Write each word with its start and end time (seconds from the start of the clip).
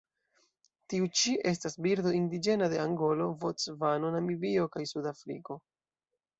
Tiu 0.93 1.09
ĉi 1.19 1.33
estas 1.51 1.77
birdo 1.87 2.15
indiĝena 2.21 2.71
de 2.73 2.81
Angolo, 2.87 3.29
Bocvano, 3.45 4.13
Namibio 4.19 4.69
kaj 4.77 4.89
Sudafriko. 4.97 5.63